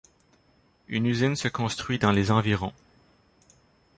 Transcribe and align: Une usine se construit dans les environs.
Une 0.87 1.05
usine 1.05 1.35
se 1.35 1.47
construit 1.47 1.99
dans 1.99 2.11
les 2.11 2.31
environs. 2.31 2.73